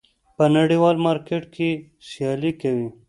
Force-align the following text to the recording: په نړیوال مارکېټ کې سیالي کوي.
په 0.35 0.43
نړیوال 0.55 0.95
مارکېټ 1.05 1.43
کې 1.55 1.69
سیالي 2.09 2.51
کوي. 2.61 2.87